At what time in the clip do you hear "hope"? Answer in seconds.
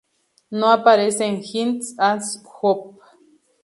2.59-2.99